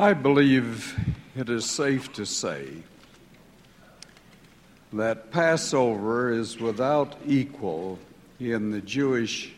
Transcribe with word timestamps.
I 0.00 0.14
believe 0.14 0.98
it 1.36 1.50
is 1.50 1.66
safe 1.66 2.10
to 2.14 2.24
say 2.24 2.68
that 4.94 5.30
Passover 5.30 6.32
is 6.32 6.58
without 6.58 7.16
equal 7.26 7.98
in 8.38 8.70
the 8.70 8.80
Jewish 8.80 9.52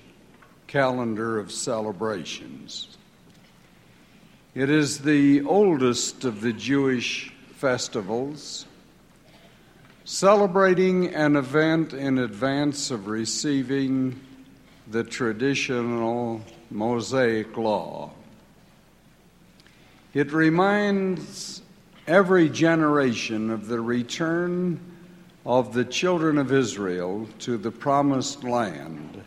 calendar 0.66 1.38
of 1.38 1.52
celebrations. 1.52 2.98
It 4.56 4.68
is 4.68 4.98
the 4.98 5.42
oldest 5.42 6.24
of 6.24 6.40
the 6.40 6.52
Jewish 6.52 7.32
festivals, 7.54 8.66
celebrating 10.04 11.14
an 11.14 11.36
event 11.36 11.92
in 11.92 12.18
advance 12.18 12.90
of 12.90 13.06
receiving 13.06 14.20
the 14.90 15.04
traditional 15.04 16.40
Mosaic 16.68 17.56
law. 17.56 18.10
It 20.14 20.30
reminds 20.30 21.62
every 22.06 22.50
generation 22.50 23.50
of 23.50 23.66
the 23.66 23.80
return 23.80 24.78
of 25.46 25.72
the 25.72 25.86
children 25.86 26.36
of 26.36 26.52
Israel 26.52 27.26
to 27.40 27.56
the 27.56 27.70
promised 27.70 28.44
land 28.44 29.24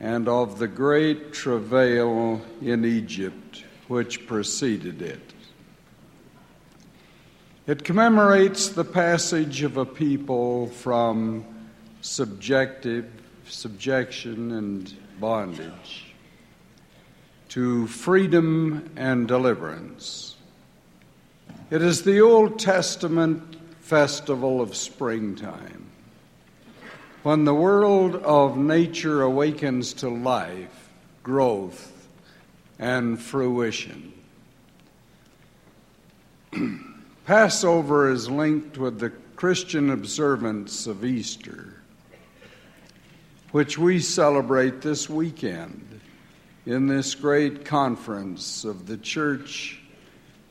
and 0.00 0.28
of 0.28 0.58
the 0.58 0.68
great 0.68 1.32
travail 1.34 2.40
in 2.62 2.86
Egypt 2.86 3.64
which 3.88 4.26
preceded 4.26 5.02
it. 5.02 5.34
It 7.66 7.84
commemorates 7.84 8.68
the 8.68 8.84
passage 8.84 9.62
of 9.62 9.76
a 9.76 9.84
people 9.84 10.68
from 10.68 11.44
subjective 12.00 13.10
subjection 13.46 14.52
and 14.52 14.92
bondage 15.20 16.05
to 17.48 17.86
freedom 17.86 18.90
and 18.96 19.28
deliverance. 19.28 20.36
It 21.70 21.82
is 21.82 22.02
the 22.02 22.20
Old 22.20 22.58
Testament 22.58 23.56
festival 23.80 24.60
of 24.60 24.76
springtime, 24.76 25.86
when 27.22 27.44
the 27.44 27.54
world 27.54 28.16
of 28.16 28.56
nature 28.56 29.22
awakens 29.22 29.92
to 29.94 30.08
life, 30.08 30.90
growth, 31.22 32.08
and 32.78 33.20
fruition. 33.20 34.12
Passover 37.26 38.10
is 38.10 38.30
linked 38.30 38.78
with 38.78 38.98
the 38.98 39.10
Christian 39.36 39.90
observance 39.90 40.86
of 40.86 41.04
Easter, 41.04 41.74
which 43.52 43.78
we 43.78 43.98
celebrate 44.00 44.80
this 44.80 45.10
weekend 45.10 45.85
in 46.66 46.88
this 46.88 47.14
great 47.14 47.64
conference 47.64 48.64
of 48.64 48.86
the 48.86 48.96
Church 48.96 49.80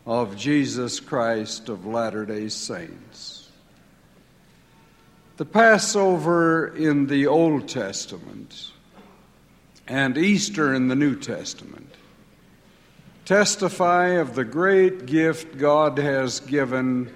of 0.05 0.37
Jesus 0.37 1.01
Christ 1.01 1.67
of 1.67 1.85
Latter 1.85 2.25
day 2.25 2.47
Saints. 2.47 3.49
The 5.35 5.45
Passover 5.45 6.73
in 6.73 7.07
the 7.07 7.27
Old 7.27 7.67
Testament 7.67 8.71
and 9.85 10.17
Easter 10.17 10.73
in 10.73 10.87
the 10.87 10.95
New 10.95 11.19
Testament 11.19 11.93
testify 13.25 14.11
of 14.11 14.35
the 14.35 14.45
great 14.45 15.05
gift 15.07 15.57
God 15.57 15.97
has 15.97 16.39
given 16.39 17.13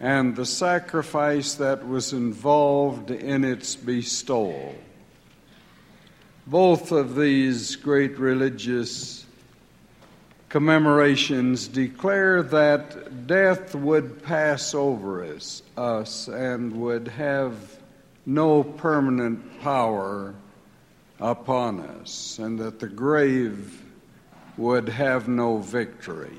and 0.00 0.34
the 0.34 0.46
sacrifice 0.46 1.56
that 1.56 1.86
was 1.86 2.14
involved 2.14 3.10
in 3.10 3.44
its 3.44 3.76
bestowal. 3.76 4.74
Both 6.50 6.92
of 6.92 7.14
these 7.14 7.76
great 7.76 8.18
religious 8.18 9.26
commemorations 10.48 11.68
declare 11.68 12.42
that 12.42 13.26
death 13.26 13.74
would 13.74 14.22
pass 14.22 14.72
over 14.74 15.22
us, 15.22 15.62
us 15.76 16.26
and 16.26 16.80
would 16.80 17.08
have 17.08 17.78
no 18.24 18.62
permanent 18.62 19.60
power 19.60 20.34
upon 21.20 21.80
us, 21.80 22.38
and 22.38 22.58
that 22.60 22.80
the 22.80 22.88
grave 22.88 23.82
would 24.56 24.88
have 24.88 25.28
no 25.28 25.58
victory. 25.58 26.38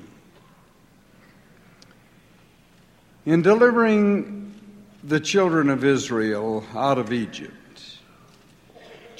In 3.24 3.42
delivering 3.42 4.56
the 5.04 5.20
children 5.20 5.70
of 5.70 5.84
Israel 5.84 6.64
out 6.74 6.98
of 6.98 7.12
Egypt, 7.12 7.54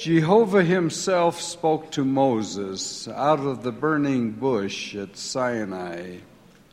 Jehovah 0.01 0.63
himself 0.63 1.39
spoke 1.39 1.91
to 1.91 2.03
Moses 2.03 3.07
out 3.07 3.39
of 3.39 3.61
the 3.61 3.71
burning 3.71 4.31
bush 4.31 4.95
at 4.95 5.15
Sinai, 5.15 6.17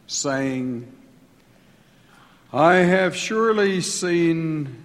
saying, 0.06 0.90
I 2.54 2.76
have 2.76 3.14
surely 3.14 3.82
seen 3.82 4.82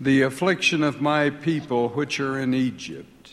the 0.00 0.22
affliction 0.22 0.84
of 0.84 1.00
my 1.00 1.30
people 1.30 1.88
which 1.88 2.20
are 2.20 2.38
in 2.38 2.54
Egypt, 2.54 3.32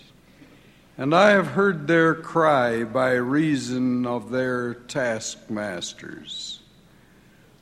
and 0.97 1.13
I 1.13 1.29
have 1.29 1.49
heard 1.49 1.85
their 1.85 2.15
cry 2.15 2.85
by 2.85 3.11
reason 3.11 4.07
of 4.07 4.31
their 4.31 4.73
taskmasters, 4.73 6.59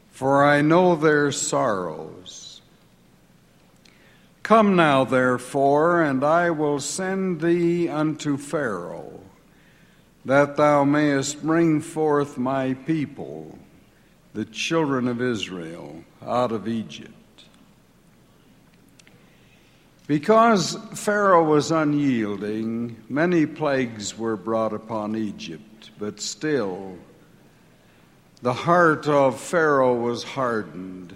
for 0.09 0.45
I 0.45 0.61
know 0.61 0.95
their 0.95 1.33
sorrows. 1.33 2.40
Come 4.51 4.75
now, 4.75 5.05
therefore, 5.05 6.01
and 6.01 6.25
I 6.25 6.49
will 6.49 6.81
send 6.81 7.39
thee 7.39 7.87
unto 7.87 8.35
Pharaoh, 8.35 9.21
that 10.25 10.57
thou 10.57 10.83
mayest 10.83 11.41
bring 11.41 11.79
forth 11.79 12.37
my 12.37 12.73
people, 12.73 13.57
the 14.33 14.43
children 14.43 15.07
of 15.07 15.21
Israel, 15.21 16.03
out 16.21 16.51
of 16.51 16.67
Egypt. 16.67 17.45
Because 20.05 20.77
Pharaoh 20.95 21.45
was 21.45 21.71
unyielding, 21.71 22.97
many 23.07 23.45
plagues 23.45 24.17
were 24.17 24.35
brought 24.35 24.73
upon 24.73 25.15
Egypt, 25.15 25.91
but 25.97 26.19
still 26.19 26.97
the 28.41 28.51
heart 28.51 29.07
of 29.07 29.39
Pharaoh 29.39 29.95
was 29.95 30.25
hardened 30.25 31.15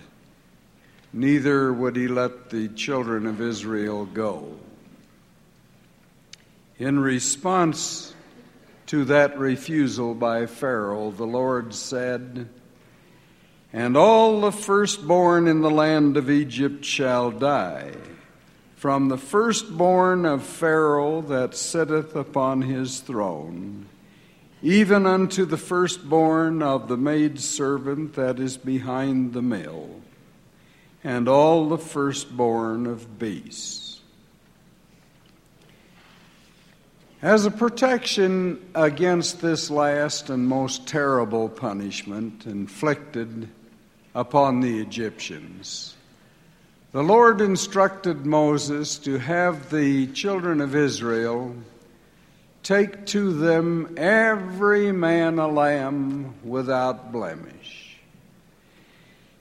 neither 1.15 1.71
would 1.71 1.95
he 1.95 2.09
let 2.09 2.49
the 2.49 2.67
children 2.67 3.25
of 3.25 3.39
Israel 3.39 4.05
go. 4.05 4.53
In 6.77 6.99
response 6.99 8.13
to 8.87 9.05
that 9.05 9.39
refusal 9.39 10.13
by 10.13 10.45
Pharaoh, 10.45 11.11
the 11.11 11.25
Lord 11.25 11.73
said, 11.73 12.49
And 13.71 13.95
all 13.95 14.41
the 14.41 14.51
firstborn 14.51 15.47
in 15.47 15.61
the 15.61 15.71
land 15.71 16.17
of 16.17 16.29
Egypt 16.29 16.83
shall 16.83 17.31
die, 17.31 17.93
from 18.75 19.07
the 19.07 19.17
firstborn 19.17 20.25
of 20.25 20.43
Pharaoh 20.43 21.21
that 21.21 21.55
sitteth 21.55 22.13
upon 22.13 22.63
his 22.63 22.99
throne, 22.99 23.85
even 24.61 25.05
unto 25.05 25.45
the 25.45 25.57
firstborn 25.57 26.61
of 26.61 26.89
the 26.89 26.97
maidservant 26.97 28.15
that 28.15 28.37
is 28.37 28.57
behind 28.57 29.31
the 29.31 29.41
mill 29.41 30.01
and 31.05 31.27
all 31.27 31.69
the 31.69 31.77
firstborn 31.77 32.87
of 32.87 33.19
beasts. 33.19 34.01
As 37.21 37.45
a 37.45 37.51
protection 37.51 38.59
against 38.73 39.39
this 39.39 39.69
last 39.69 40.31
and 40.31 40.47
most 40.47 40.87
terrible 40.87 41.47
punishment 41.47 42.47
inflicted 42.47 43.47
upon 44.15 44.61
the 44.61 44.79
Egyptians, 44.79 45.95
the 46.91 47.03
Lord 47.03 47.39
instructed 47.39 48.25
Moses 48.25 48.97
to 48.99 49.19
have 49.19 49.69
the 49.69 50.07
children 50.07 50.59
of 50.59 50.75
Israel 50.75 51.55
take 52.63 53.05
to 53.07 53.31
them 53.31 53.93
every 53.95 54.91
man 54.91 55.37
a 55.37 55.47
lamb 55.47 56.33
without 56.43 57.11
blemish. 57.11 57.84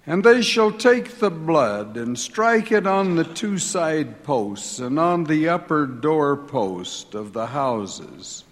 And 0.07 0.23
they 0.23 0.43
shall 0.43 0.71
take 0.71 1.19
the 1.19 1.31
blood 1.31 1.97
and 1.97 2.19
strike 2.19 2.71
it 2.71 2.87
on 2.87 3.17
the 3.17 3.25
two 3.25 3.57
side 3.57 4.23
posts 4.23 4.79
and 4.79 4.99
on 4.99 5.25
the 5.25 5.49
upper 5.49 5.87
door 5.87 6.37
post 6.37 7.15
of 7.15 7.33
the 7.33 7.47
houses, 7.47 8.45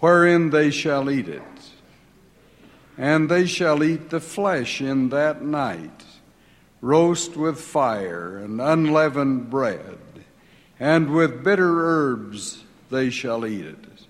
wherein 0.00 0.50
they 0.50 0.70
shall 0.70 1.10
eat 1.10 1.28
it. 1.28 1.42
And 2.96 3.28
they 3.28 3.44
shall 3.44 3.84
eat 3.84 4.08
the 4.08 4.20
flesh 4.20 4.80
in 4.80 5.10
that 5.10 5.42
night, 5.42 6.04
roast 6.80 7.36
with 7.36 7.60
fire 7.60 8.38
and 8.38 8.58
unleavened 8.58 9.50
bread, 9.50 9.98
and 10.80 11.10
with 11.10 11.44
bitter 11.44 11.86
herbs 11.86 12.64
they 12.90 13.10
shall 13.10 13.44
eat 13.44 13.66
it. 13.66 14.06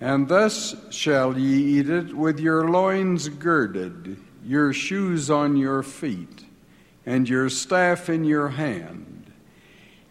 And 0.00 0.28
thus 0.28 0.76
shall 0.90 1.36
ye 1.36 1.80
eat 1.80 1.90
it 1.90 2.14
with 2.14 2.38
your 2.38 2.70
loins 2.70 3.28
girded 3.28 4.18
your 4.44 4.72
shoes 4.72 5.30
on 5.30 5.56
your 5.56 5.82
feet, 5.82 6.44
and 7.06 7.28
your 7.28 7.48
staff 7.48 8.08
in 8.08 8.24
your 8.24 8.48
hand. 8.48 9.32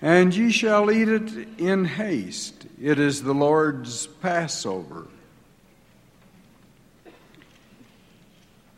And 0.01 0.33
ye 0.33 0.51
shall 0.51 0.89
eat 0.91 1.09
it 1.09 1.59
in 1.59 1.85
haste. 1.85 2.65
It 2.81 2.99
is 2.99 3.23
the 3.23 3.33
Lord's 3.33 4.07
Passover. 4.07 5.07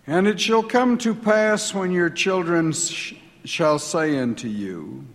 And 0.07 0.27
it 0.27 0.39
shall 0.39 0.63
come 0.63 0.97
to 0.99 1.13
pass 1.13 1.73
when 1.73 1.91
your 1.91 2.09
children 2.09 2.73
sh- 2.73 3.13
shall 3.45 3.77
say 3.77 4.17
unto 4.17 4.47
you, 4.47 5.05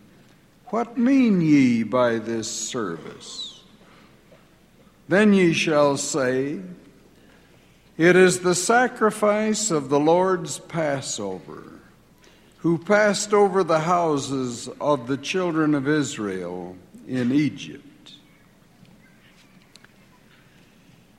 What 0.66 0.96
mean 0.96 1.40
ye 1.40 1.82
by 1.82 2.18
this 2.18 2.48
service? 2.48 3.62
Then 5.08 5.32
ye 5.32 5.52
shall 5.52 5.96
say, 5.96 6.60
It 7.98 8.14
is 8.14 8.40
the 8.40 8.54
sacrifice 8.54 9.70
of 9.70 9.88
the 9.88 9.98
Lord's 9.98 10.58
Passover, 10.58 11.80
who 12.58 12.76
passed 12.76 13.32
over 13.32 13.64
the 13.64 13.80
houses 13.80 14.68
of 14.78 15.06
the 15.06 15.16
children 15.16 15.74
of 15.74 15.88
Israel 15.88 16.76
in 17.08 17.32
Egypt. 17.32 18.12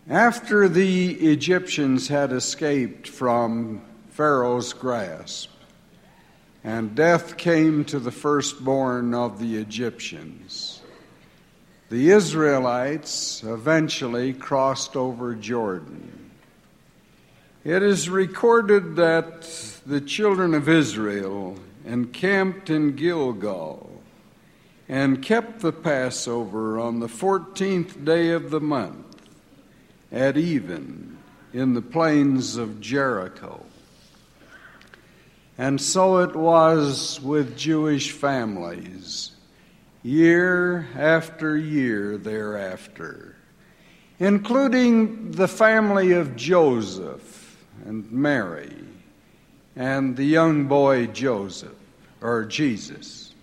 After 0.07 0.69
the 0.69 1.13
Egyptians 1.13 2.09
had 2.09 2.31
escaped 2.31 3.07
from 3.07 3.81
Pharaoh's 4.12 4.73
grasp, 4.73 5.50
and 6.63 6.94
death 6.94 7.38
came 7.38 7.85
to 7.85 7.97
the 7.97 8.12
firstborn 8.12 9.15
of 9.15 9.39
the 9.39 9.57
Egyptians, 9.57 10.83
the 11.89 12.12
Israelites 12.12 13.41
eventually 13.44 14.31
crossed 14.31 14.95
over 14.95 15.33
Jordan. 15.33 16.26
It 17.68 17.84
is 17.84 18.10
recorded 18.10 18.96
that 18.96 19.42
the 19.86 20.00
children 20.00 20.54
of 20.54 20.69
Israel 20.69 21.60
encamped 21.84 22.69
in 22.69 22.96
Gilgal 22.96 24.02
and 24.88 25.22
kept 25.22 25.60
the 25.60 25.74
Passover 25.74 26.80
on 26.80 27.02
the 27.02 27.10
14th 27.10 28.06
day 28.06 28.30
of 28.30 28.52
the 28.52 28.62
month 28.62 29.18
at 30.14 30.38
even 30.38 31.18
in 31.52 31.74
the 31.74 31.81
plains 31.81 32.56
of 32.56 32.80
Jericho. 32.80 33.66
And 35.58 35.81
so 35.81 36.19
it 36.19 36.38
was 36.38 37.19
with 37.19 37.58
Jewish 37.58 38.14
families, 38.14 39.31
year 40.04 40.88
after 40.96 41.58
year 41.58 42.18
thereafter, 42.18 43.36
including 44.19 45.31
the 45.31 45.50
family 45.50 46.14
of 46.14 46.38
Joseph 46.38 47.44
and 47.85 48.12
Mary 48.12 48.74
and 49.75 50.18
the 50.18 50.25
young 50.25 50.65
boy 50.65 51.06
Joseph, 51.07 51.75
or 52.19 52.45
Jesus. 52.45 53.33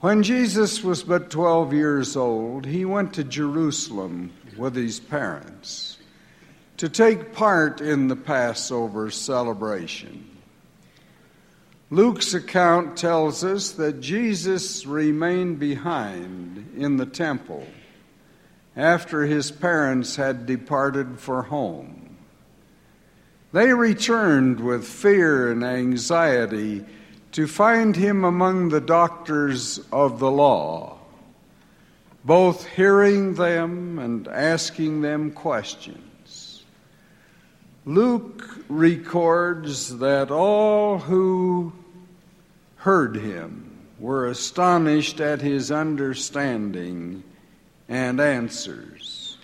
When 0.00 0.22
Jesus 0.22 0.82
was 0.82 1.02
but 1.02 1.30
12 1.30 1.72
years 1.74 2.16
old, 2.16 2.66
he 2.66 2.84
went 2.84 3.14
to 3.14 3.24
Jerusalem 3.24 4.32
with 4.56 4.74
his 4.74 5.00
parents 5.00 5.98
to 6.78 6.88
take 6.88 7.32
part 7.32 7.80
in 7.80 8.08
the 8.08 8.16
Passover 8.16 9.10
celebration. 9.10 10.30
Luke's 11.90 12.34
account 12.34 12.96
tells 12.96 13.44
us 13.44 13.72
that 13.72 14.00
Jesus 14.00 14.86
remained 14.86 15.58
behind 15.58 16.74
in 16.76 16.96
the 16.96 17.06
temple 17.06 17.66
after 18.76 19.22
his 19.22 19.50
parents 19.50 20.16
had 20.16 20.46
departed 20.46 21.18
for 21.18 21.42
home. 21.42 22.16
They 23.52 23.72
returned 23.72 24.58
with 24.58 24.84
fear 24.84 25.50
and 25.52 25.62
anxiety 25.62 26.84
to 27.32 27.46
find 27.46 27.94
him 27.94 28.24
among 28.24 28.68
the 28.68 28.80
doctors 28.80 29.80
of 29.92 30.18
the 30.18 30.30
law, 30.30 30.98
both 32.24 32.66
hearing 32.66 33.34
them 33.34 33.98
and 33.98 34.26
asking 34.26 35.02
them 35.02 35.30
questions. 35.30 36.64
Luke 37.84 38.58
records 38.68 39.98
that 39.98 40.30
all 40.30 40.98
who 40.98 41.72
heard 42.76 43.16
him 43.16 43.70
were 43.98 44.26
astonished 44.26 45.20
at 45.20 45.40
his 45.40 45.70
understanding 45.70 47.22
and 47.88 48.20
answers. 48.20 49.38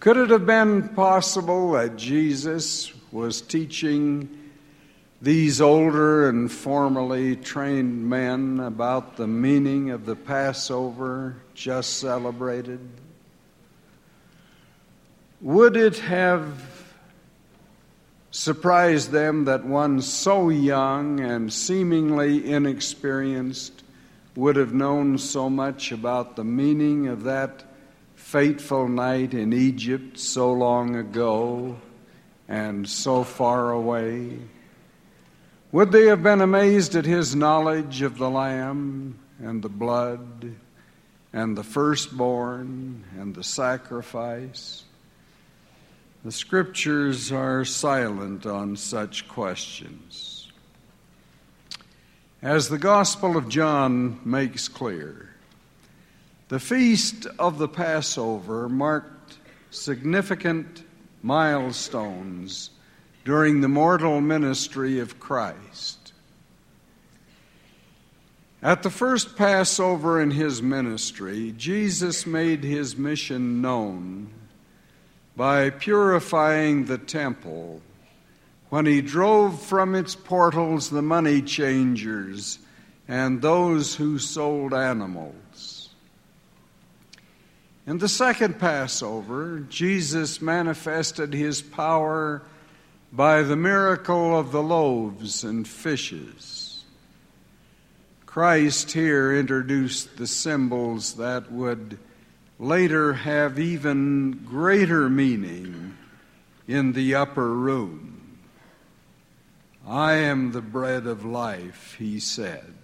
Could 0.00 0.16
it 0.16 0.30
have 0.30 0.46
been 0.46 0.88
possible 0.90 1.72
that 1.72 1.96
Jesus 1.96 2.92
was 3.10 3.40
teaching? 3.40 4.38
these 5.22 5.60
older 5.60 6.28
and 6.28 6.50
formally 6.50 7.36
trained 7.36 8.10
men 8.10 8.58
about 8.58 9.16
the 9.16 9.26
meaning 9.26 9.90
of 9.90 10.04
the 10.04 10.16
Passover 10.16 11.36
just 11.54 12.00
celebrated? 12.00 12.80
Would 15.40 15.76
it 15.76 15.98
have 15.98 16.92
surprised 18.32 19.12
them 19.12 19.44
that 19.44 19.64
one 19.64 20.02
so 20.02 20.48
young 20.48 21.20
and 21.20 21.52
seemingly 21.52 22.50
inexperienced 22.50 23.81
would 24.34 24.56
have 24.56 24.72
known 24.72 25.18
so 25.18 25.50
much 25.50 25.92
about 25.92 26.36
the 26.36 26.44
meaning 26.44 27.08
of 27.08 27.24
that 27.24 27.64
fateful 28.14 28.88
night 28.88 29.34
in 29.34 29.52
Egypt 29.52 30.18
so 30.18 30.52
long 30.52 30.96
ago 30.96 31.76
and 32.48 32.88
so 32.88 33.24
far 33.24 33.72
away? 33.72 34.38
Would 35.70 35.92
they 35.92 36.06
have 36.06 36.22
been 36.22 36.40
amazed 36.40 36.94
at 36.94 37.04
his 37.04 37.34
knowledge 37.34 38.02
of 38.02 38.18
the 38.18 38.30
Lamb 38.30 39.18
and 39.38 39.62
the 39.62 39.68
blood 39.68 40.54
and 41.32 41.56
the 41.56 41.64
firstborn 41.64 43.04
and 43.18 43.34
the 43.34 43.44
sacrifice? 43.44 44.84
The 46.24 46.32
scriptures 46.32 47.32
are 47.32 47.64
silent 47.64 48.46
on 48.46 48.76
such 48.76 49.28
questions. 49.28 50.31
As 52.42 52.68
the 52.68 52.78
Gospel 52.78 53.36
of 53.36 53.48
John 53.48 54.18
makes 54.24 54.66
clear, 54.66 55.30
the 56.48 56.58
feast 56.58 57.24
of 57.38 57.58
the 57.58 57.68
Passover 57.68 58.68
marked 58.68 59.38
significant 59.70 60.82
milestones 61.22 62.70
during 63.24 63.60
the 63.60 63.68
mortal 63.68 64.20
ministry 64.20 64.98
of 64.98 65.20
Christ. 65.20 66.12
At 68.60 68.82
the 68.82 68.90
first 68.90 69.36
Passover 69.36 70.20
in 70.20 70.32
his 70.32 70.60
ministry, 70.60 71.54
Jesus 71.56 72.26
made 72.26 72.64
his 72.64 72.96
mission 72.96 73.62
known 73.62 74.30
by 75.36 75.70
purifying 75.70 76.86
the 76.86 76.98
temple 76.98 77.82
when 78.72 78.86
he 78.86 79.02
drove 79.02 79.60
from 79.60 79.94
its 79.94 80.14
portals 80.14 80.88
the 80.88 81.02
money 81.02 81.42
changers 81.42 82.58
and 83.06 83.42
those 83.42 83.96
who 83.96 84.18
sold 84.18 84.72
animals. 84.72 85.90
In 87.86 87.98
the 87.98 88.08
second 88.08 88.58
Passover, 88.58 89.66
Jesus 89.68 90.40
manifested 90.40 91.34
his 91.34 91.60
power 91.60 92.40
by 93.12 93.42
the 93.42 93.56
miracle 93.56 94.38
of 94.38 94.52
the 94.52 94.62
loaves 94.62 95.44
and 95.44 95.68
fishes. 95.68 96.82
Christ 98.24 98.92
here 98.92 99.34
introduced 99.36 100.16
the 100.16 100.26
symbols 100.26 101.16
that 101.16 101.52
would 101.52 101.98
later 102.58 103.12
have 103.12 103.58
even 103.58 104.46
greater 104.46 105.10
meaning 105.10 105.94
in 106.66 106.94
the 106.94 107.14
upper 107.14 107.52
room. 107.52 108.11
I 109.86 110.14
am 110.14 110.52
the 110.52 110.62
bread 110.62 111.06
of 111.06 111.24
life, 111.24 111.96
he 111.98 112.20
said. 112.20 112.74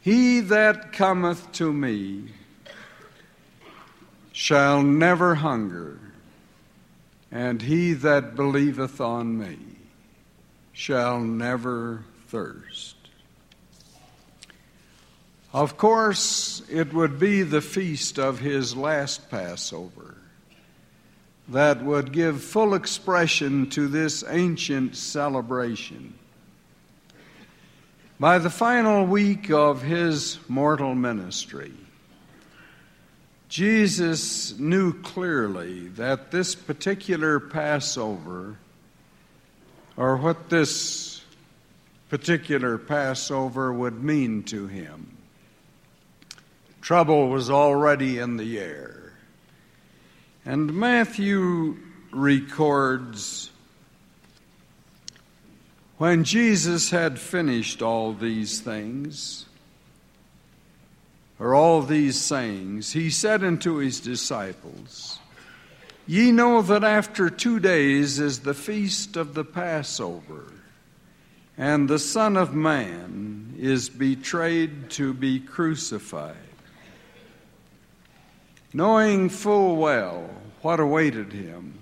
He 0.00 0.40
that 0.40 0.92
cometh 0.92 1.52
to 1.52 1.72
me 1.72 2.30
shall 4.32 4.82
never 4.82 5.36
hunger 5.36 6.00
and 7.30 7.62
he 7.62 7.92
that 7.92 8.34
believeth 8.34 9.00
on 9.00 9.38
me 9.38 9.58
shall 10.72 11.20
never 11.20 12.04
thirst. 12.28 12.96
Of 15.52 15.76
course, 15.76 16.62
it 16.68 16.92
would 16.92 17.18
be 17.18 17.42
the 17.42 17.60
feast 17.60 18.18
of 18.18 18.38
his 18.38 18.76
last 18.76 19.30
Passover 19.30 20.16
that 21.50 21.84
would 21.84 22.12
give 22.12 22.42
full 22.42 22.74
expression 22.74 23.68
to 23.70 23.88
this 23.88 24.24
ancient 24.28 24.96
celebration. 24.96 26.14
By 28.20 28.38
the 28.38 28.50
final 28.50 29.04
week 29.04 29.50
of 29.50 29.82
his 29.82 30.38
mortal 30.48 30.94
ministry, 30.94 31.72
Jesus 33.48 34.56
knew 34.60 34.92
clearly 35.02 35.88
that 35.88 36.30
this 36.30 36.54
particular 36.54 37.40
Passover, 37.40 38.56
or 39.96 40.16
what 40.18 40.50
this 40.50 41.22
particular 42.10 42.78
Passover 42.78 43.72
would 43.72 44.04
mean 44.04 44.44
to 44.44 44.68
him. 44.68 45.16
Trouble 46.80 47.28
was 47.28 47.50
already 47.50 48.18
in 48.18 48.36
the 48.36 48.60
air. 48.60 48.99
And 50.50 50.74
Matthew 50.74 51.76
records 52.10 53.52
when 55.96 56.24
Jesus 56.24 56.90
had 56.90 57.20
finished 57.20 57.82
all 57.82 58.12
these 58.12 58.58
things, 58.58 59.46
or 61.38 61.54
all 61.54 61.82
these 61.82 62.20
sayings, 62.20 62.94
he 62.94 63.10
said 63.10 63.44
unto 63.44 63.76
his 63.76 64.00
disciples, 64.00 65.20
Ye 66.04 66.32
know 66.32 66.62
that 66.62 66.82
after 66.82 67.30
two 67.30 67.60
days 67.60 68.18
is 68.18 68.40
the 68.40 68.52
feast 68.52 69.16
of 69.16 69.34
the 69.34 69.44
Passover, 69.44 70.52
and 71.56 71.88
the 71.88 72.00
Son 72.00 72.36
of 72.36 72.56
Man 72.56 73.54
is 73.56 73.88
betrayed 73.88 74.90
to 74.90 75.14
be 75.14 75.38
crucified. 75.38 76.49
Knowing 78.72 79.28
full 79.28 79.76
well 79.76 80.30
what 80.62 80.78
awaited 80.78 81.32
him, 81.32 81.76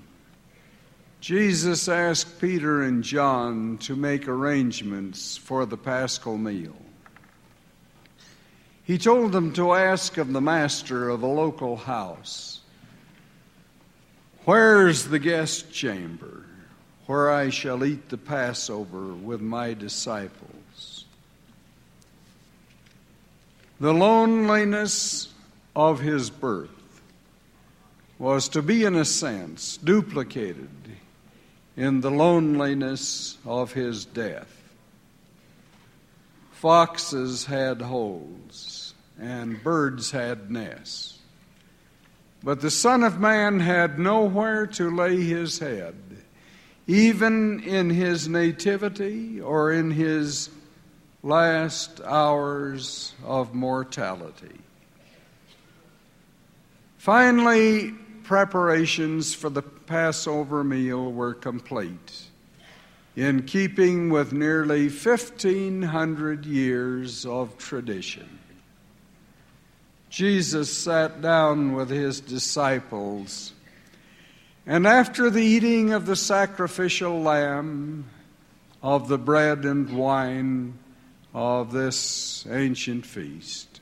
Jesus 1.20 1.86
asked 1.86 2.40
Peter 2.40 2.82
and 2.82 3.02
John 3.02 3.76
to 3.78 3.94
make 3.94 4.26
arrangements 4.26 5.36
for 5.36 5.66
the 5.66 5.76
paschal 5.76 6.38
meal. 6.38 6.76
He 8.84 8.96
told 8.96 9.32
them 9.32 9.52
to 9.52 9.74
ask 9.74 10.16
of 10.16 10.32
the 10.32 10.40
master 10.40 11.10
of 11.10 11.22
a 11.22 11.26
local 11.26 11.76
house, 11.76 12.60
Where's 14.46 15.08
the 15.08 15.18
guest 15.18 15.70
chamber 15.70 16.46
where 17.04 17.30
I 17.30 17.50
shall 17.50 17.84
eat 17.84 18.08
the 18.08 18.16
Passover 18.16 19.12
with 19.12 19.42
my 19.42 19.74
disciples? 19.74 21.04
The 23.78 23.92
loneliness 23.92 25.34
of 25.76 26.00
his 26.00 26.30
birth 26.30 26.77
was 28.18 28.48
to 28.50 28.62
be, 28.62 28.84
in 28.84 28.96
a 28.96 29.04
sense, 29.04 29.76
duplicated 29.76 30.68
in 31.76 32.00
the 32.00 32.10
loneliness 32.10 33.38
of 33.46 33.72
his 33.72 34.04
death. 34.04 34.54
Foxes 36.50 37.44
had 37.44 37.80
holes, 37.80 38.94
and 39.20 39.62
birds 39.62 40.10
had 40.10 40.50
nests. 40.50 41.18
But 42.42 42.60
the 42.60 42.70
Son 42.70 43.04
of 43.04 43.20
Man 43.20 43.60
had 43.60 43.98
nowhere 43.98 44.66
to 44.66 44.94
lay 44.94 45.22
his 45.22 45.60
head, 45.60 45.94
even 46.88 47.60
in 47.60 47.90
his 47.90 48.28
nativity 48.28 49.40
or 49.40 49.72
in 49.72 49.92
his 49.92 50.50
last 51.22 52.00
hours 52.00 53.14
of 53.24 53.54
mortality. 53.54 54.58
Finally, 56.96 57.94
preparations 58.28 59.32
for 59.32 59.48
the 59.48 59.62
Passover 59.62 60.62
meal 60.62 61.10
were 61.10 61.32
complete, 61.32 62.24
in 63.16 63.42
keeping 63.44 64.10
with 64.10 64.34
nearly 64.34 64.90
1,500 64.90 66.44
years 66.44 67.24
of 67.24 67.56
tradition. 67.56 68.38
Jesus 70.10 70.70
sat 70.70 71.22
down 71.22 71.72
with 71.72 71.88
his 71.88 72.20
disciples, 72.20 73.54
and 74.66 74.86
after 74.86 75.30
the 75.30 75.42
eating 75.42 75.94
of 75.94 76.04
the 76.04 76.14
sacrificial 76.14 77.22
lamb, 77.22 78.04
of 78.82 79.08
the 79.08 79.16
bread 79.16 79.64
and 79.64 79.88
wine 79.96 80.78
of 81.32 81.72
this 81.72 82.46
ancient 82.50 83.06
feast, 83.06 83.77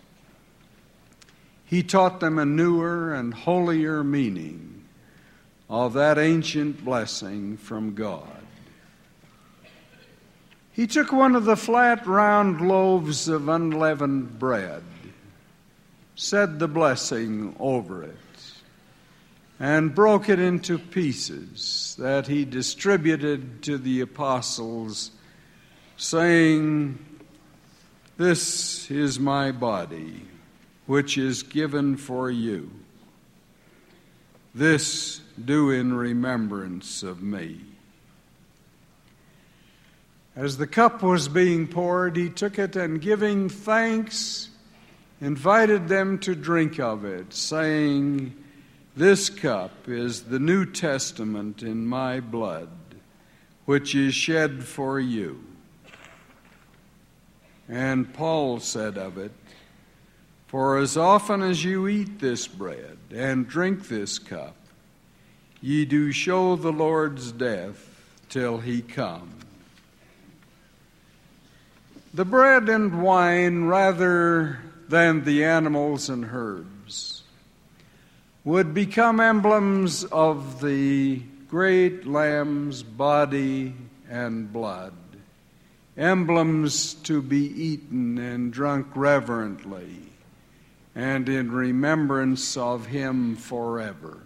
he 1.66 1.82
taught 1.82 2.20
them 2.20 2.38
a 2.38 2.46
newer 2.46 3.12
and 3.12 3.35
holier 3.35 4.04
meaning 4.04 4.85
of 5.68 5.94
that 5.94 6.16
ancient 6.16 6.85
blessing 6.85 7.56
from 7.56 7.92
God. 7.92 8.23
He 10.70 10.87
took 10.87 11.11
one 11.11 11.35
of 11.35 11.44
the 11.44 11.56
flat, 11.56 12.06
round 12.06 12.61
loaves 12.61 13.26
of 13.26 13.49
unleavened 13.49 14.38
bread, 14.38 14.85
said 16.14 16.61
the 16.61 16.68
blessing 16.68 17.56
over 17.58 18.04
it, 18.04 18.16
and 19.58 19.94
broke 19.94 20.28
it 20.28 20.38
into 20.38 20.78
pieces 20.78 21.96
that 21.99 22.28
he 22.28 22.44
distributed 22.44 23.62
to 23.62 23.76
the 23.76 24.02
apostles, 24.02 25.11
saying, 25.96 26.99
This 28.18 28.88
is 28.88 29.18
my 29.18 29.50
body 29.50 30.23
which 30.87 31.19
is 31.19 31.43
given 31.43 31.97
for 31.97 32.31
you. 32.31 32.71
This 34.55 35.21
do 35.45 35.71
in 35.71 35.93
remembrance 35.95 37.02
of 37.02 37.23
me. 37.23 37.61
As 40.35 40.59
the 40.59 40.66
cup 40.66 41.02
was 41.02 41.28
being 41.28 41.66
poured, 41.66 42.16
he 42.16 42.28
took 42.28 42.59
it 42.59 42.76
and 42.76 43.00
giving 43.00 43.49
thanks, 43.49 44.50
invited 45.21 45.88
them 45.88 46.19
to 46.21 46.35
drink 46.35 46.78
of 46.78 47.05
it, 47.05 47.33
saying, 47.33 48.35
This 48.95 49.31
cup 49.31 49.88
is 49.88 50.25
the 50.25 50.38
New 50.38 50.66
Testament 50.66 51.62
in 51.62 51.87
my 51.87 52.21
blood, 52.21 52.69
which 53.64 53.95
is 53.95 54.14
shed 54.14 54.62
for 54.64 55.00
you. 55.00 55.43
And 57.69 58.12
Paul 58.12 58.61
said 58.61 58.97
of 58.99 59.19
it, 59.19 59.33
for 60.46 60.78
as 60.78 60.96
often 60.96 61.42
as 61.42 61.64
you 61.64 61.88
eat 61.88 62.20
this 62.20 62.46
bread 62.46 62.98
and 63.12 63.48
drink 63.48 63.88
this 63.88 64.18
cup, 64.18 64.54
ye 65.60 65.84
do 65.84 66.12
show 66.12 66.54
the 66.56 66.72
Lord's 66.72 67.32
death 67.32 68.00
till 68.28 68.58
he 68.58 68.80
come. 68.80 69.32
The 72.14 72.24
bread 72.24 72.68
and 72.68 73.02
wine, 73.02 73.64
rather 73.64 74.60
than 74.88 75.24
the 75.24 75.44
animals 75.44 76.08
and 76.08 76.24
herbs, 76.32 77.24
would 78.44 78.72
become 78.72 79.18
emblems 79.18 80.04
of 80.04 80.60
the 80.60 81.20
great 81.48 82.06
Lamb's 82.06 82.82
body 82.84 83.74
and 84.08 84.52
blood, 84.52 84.94
emblems 85.96 86.94
to 86.94 87.20
be 87.20 87.46
eaten 87.62 88.18
and 88.18 88.52
drunk 88.52 88.86
reverently 88.94 90.06
and 90.96 91.28
in 91.28 91.52
remembrance 91.52 92.56
of 92.56 92.86
him 92.86 93.36
forever. 93.36 94.16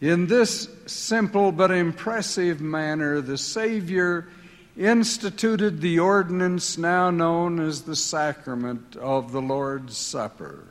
In 0.00 0.28
this 0.28 0.68
simple 0.86 1.50
but 1.50 1.72
impressive 1.72 2.60
manner, 2.60 3.20
the 3.20 3.36
Savior 3.36 4.28
instituted 4.76 5.80
the 5.80 5.98
ordinance 5.98 6.78
now 6.78 7.10
known 7.10 7.58
as 7.58 7.82
the 7.82 7.96
sacrament 7.96 8.94
of 8.94 9.32
the 9.32 9.42
Lord's 9.42 9.96
Supper. 9.96 10.64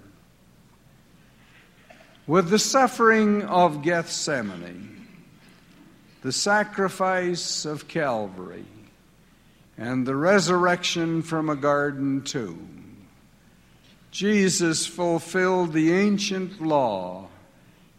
With 2.26 2.50
the 2.50 2.60
suffering 2.60 3.42
of 3.42 3.84
Gethsemane, 3.84 5.08
the 6.22 6.32
sacrifice 6.32 7.66
of 7.66 7.90
Calvary, 7.90 8.66
and 9.78 10.08
the 10.08 10.16
resurrection 10.16 11.22
from 11.22 11.50
a 11.50 11.56
garden 11.56 12.22
tomb, 12.22 12.85
Jesus 14.12 14.86
fulfilled 14.86 15.74
the 15.74 15.94
ancient 15.94 16.62
law 16.62 17.28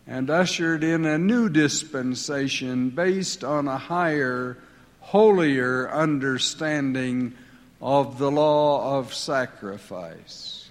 and 0.06 0.30
ushered 0.30 0.82
in 0.84 1.04
a 1.04 1.18
new 1.18 1.48
dispensation 1.48 2.90
based 2.90 3.44
on 3.44 3.68
a 3.68 3.76
higher, 3.76 4.56
holier 5.00 5.90
understanding 5.90 7.34
of 7.80 8.18
the 8.18 8.30
law 8.30 8.98
of 8.98 9.12
sacrifice. 9.12 10.70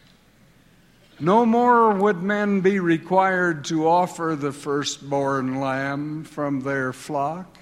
No 1.20 1.46
more 1.46 1.94
would 1.94 2.22
men 2.22 2.60
be 2.62 2.80
required 2.80 3.66
to 3.66 3.88
offer 3.88 4.36
the 4.38 4.52
firstborn 4.52 5.62
lamb 5.62 6.24
from 6.26 6.62
their 6.62 6.92
flock, 6.92 7.58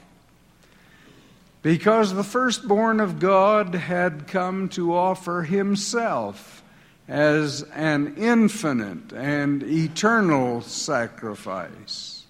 because 1.61 2.13
the 2.13 2.23
firstborn 2.23 2.99
of 2.99 3.19
God 3.19 3.75
had 3.75 4.27
come 4.27 4.69
to 4.69 4.95
offer 4.95 5.43
himself 5.43 6.62
as 7.07 7.63
an 7.73 8.15
infinite 8.17 9.11
and 9.13 9.63
eternal 9.63 10.61
sacrifice. 10.61 12.25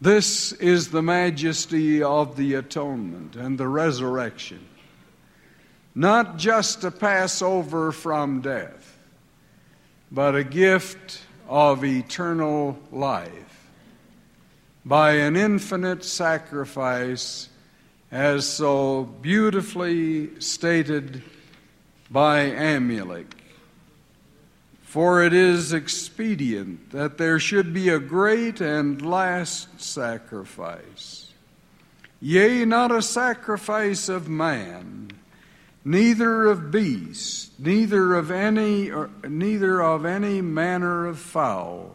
This 0.00 0.52
is 0.52 0.90
the 0.90 1.02
majesty 1.02 2.02
of 2.02 2.36
the 2.36 2.54
atonement 2.54 3.36
and 3.36 3.58
the 3.58 3.68
resurrection. 3.68 4.66
Not 5.94 6.38
just 6.38 6.84
a 6.84 6.90
Passover 6.90 7.92
from 7.92 8.40
death, 8.40 8.96
but 10.10 10.34
a 10.34 10.44
gift 10.44 11.20
of 11.48 11.84
eternal 11.84 12.78
life 12.92 13.70
by 14.84 15.12
an 15.12 15.36
infinite 15.36 16.04
sacrifice, 16.04 17.48
as 18.10 18.48
so 18.48 19.04
beautifully 19.04 20.40
stated 20.40 21.22
by 22.10 22.50
Amulek. 22.50 23.26
For 24.82 25.22
it 25.22 25.32
is 25.32 25.72
expedient 25.72 26.90
that 26.90 27.16
there 27.16 27.38
should 27.38 27.72
be 27.72 27.88
a 27.88 28.00
great 28.00 28.60
and 28.60 29.00
last 29.00 29.80
sacrifice. 29.80 31.32
Yea, 32.20 32.64
not 32.64 32.90
a 32.90 33.00
sacrifice 33.00 34.08
of 34.08 34.28
man, 34.28 35.12
neither 35.84 36.46
of 36.46 36.72
beast, 36.72 37.52
neither 37.60 38.14
of 38.14 38.32
any, 38.32 38.90
or, 38.90 39.10
neither 39.26 39.80
of 39.80 40.04
any 40.04 40.40
manner 40.40 41.06
of 41.06 41.20
fowl. 41.20 41.94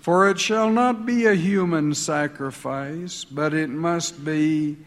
For 0.00 0.28
it 0.30 0.40
shall 0.40 0.70
not 0.70 1.04
be 1.04 1.26
a 1.26 1.34
human 1.34 1.94
sacrifice, 1.94 3.24
but 3.24 3.52
it 3.52 3.68
must 3.68 4.24
be 4.24 4.78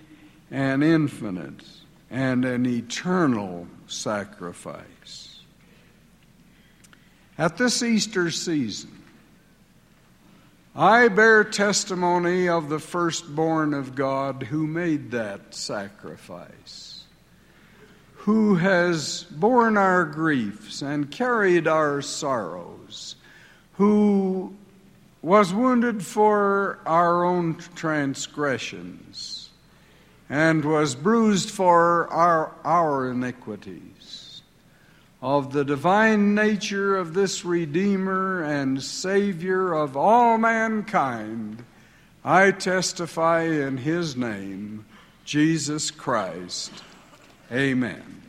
an 0.50 0.82
infinite 0.82 1.64
and 2.10 2.46
an 2.46 2.66
eternal 2.66 3.68
sacrifice. 3.88 5.40
At 7.38 7.58
this 7.58 7.84
Easter 7.84 8.32
season, 8.32 9.04
I 10.76 11.08
bear 11.08 11.44
testimony 11.44 12.50
of 12.50 12.70
the 12.70 12.80
firstborn 12.80 13.74
of 13.74 13.96
God 13.96 14.44
who 14.44 14.68
made 14.68 15.12
that 15.12 15.54
sacrifice, 15.56 17.04
who 18.14 18.56
has 18.56 19.24
borne 19.32 19.78
our 19.78 20.04
griefs 20.06 20.82
and 20.82 21.12
carried 21.12 21.68
our 21.68 22.02
sorrows, 22.02 23.16
who 23.74 24.54
was 25.22 25.54
wounded 25.54 26.06
for 26.06 26.80
our 26.86 27.26
own 27.26 27.56
transgressions 27.76 29.45
and 30.30 30.66
was 30.66 30.96
bruised 30.96 31.50
for 31.50 32.08
our, 32.12 32.52
our 32.64 33.10
iniquities 33.12 34.42
of 35.22 35.54
the 35.54 35.66
divine 35.66 36.36
nature 36.36 36.96
of 36.96 37.16
this 37.16 37.44
Redeemer 37.44 38.44
and 38.44 38.82
Savior 38.84 39.74
of 39.74 39.98
all 39.98 40.38
mankind, 40.38 41.64
I 42.24 42.52
testify 42.52 43.42
in 43.42 43.78
His 43.78 44.16
name, 44.16 44.86
Jesus 45.24 45.90
Christ. 45.90 46.72
Amen. 47.52 48.25